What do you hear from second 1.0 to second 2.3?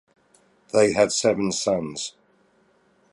seven sons.